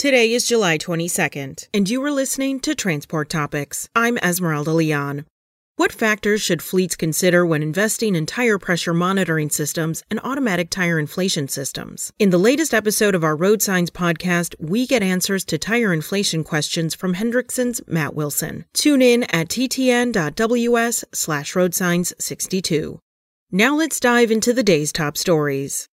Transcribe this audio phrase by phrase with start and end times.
[0.00, 3.86] Today is July 22nd, and you are listening to Transport Topics.
[3.94, 5.26] I'm Esmeralda Leon.
[5.76, 10.98] What factors should fleets consider when investing in tire pressure monitoring systems and automatic tire
[10.98, 12.14] inflation systems?
[12.18, 16.44] In the latest episode of our Road Signs podcast, we get answers to tire inflation
[16.44, 18.64] questions from Hendrickson's Matt Wilson.
[18.72, 23.00] Tune in at ttn.ws slash roadsigns62.
[23.52, 25.89] Now let's dive into the day's top stories.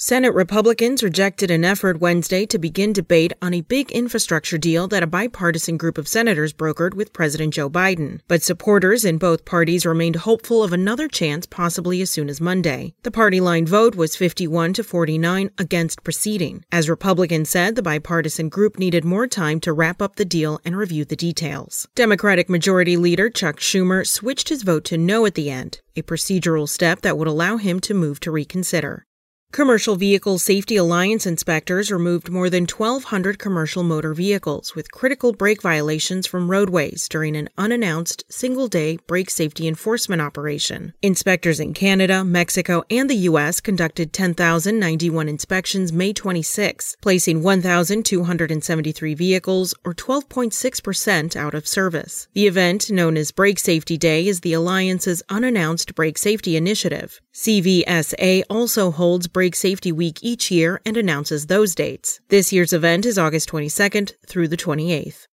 [0.00, 5.02] Senate Republicans rejected an effort Wednesday to begin debate on a big infrastructure deal that
[5.02, 8.20] a bipartisan group of senators brokered with President Joe Biden.
[8.28, 12.94] But supporters in both parties remained hopeful of another chance possibly as soon as Monday.
[13.02, 16.64] The party line vote was 51 to 49 against proceeding.
[16.70, 20.76] As Republicans said, the bipartisan group needed more time to wrap up the deal and
[20.76, 21.88] review the details.
[21.96, 26.68] Democratic Majority Leader Chuck Schumer switched his vote to no at the end, a procedural
[26.68, 29.07] step that would allow him to move to reconsider.
[29.50, 35.62] Commercial Vehicle Safety Alliance inspectors removed more than 1,200 commercial motor vehicles with critical brake
[35.62, 40.92] violations from roadways during an unannounced single day brake safety enforcement operation.
[41.00, 43.60] Inspectors in Canada, Mexico, and the U.S.
[43.60, 52.28] conducted 10,091 inspections May 26, placing 1,273 vehicles, or 12.6%, out of service.
[52.34, 57.20] The event, known as Brake Safety Day, is the Alliance's unannounced brake safety initiative.
[57.32, 62.20] CVSA also holds Safety Week each year and announces those dates.
[62.28, 65.27] This year's event is August 22nd through the 28th.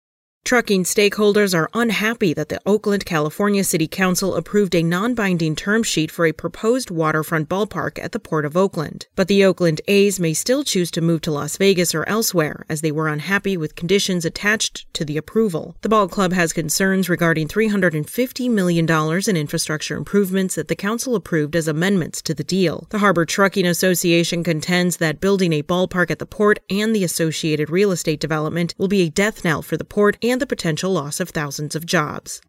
[0.45, 5.83] Trucking stakeholders are unhappy that the Oakland, California City Council approved a non binding term
[5.83, 9.07] sheet for a proposed waterfront ballpark at the Port of Oakland.
[9.17, 12.83] But the Oakland A's may still choose to move to Las Vegas or elsewhere, as
[12.83, 15.77] they were unhappy with conditions attached to the approval.
[15.81, 18.87] The ball club has concerns regarding $350 million
[19.27, 22.87] in infrastructure improvements that the council approved as amendments to the deal.
[22.91, 27.71] The Harbor Trucking Association contends that building a ballpark at the port and the associated
[27.71, 30.91] real estate development will be a death knell for the port and and the potential
[30.91, 32.41] loss of thousands of jobs.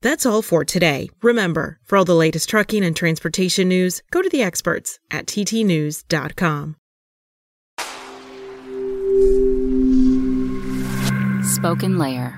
[0.00, 1.10] That's all for today.
[1.22, 6.76] Remember, for all the latest trucking and transportation news, go to the experts at ttnews.com.
[11.44, 12.35] Spoken Layer.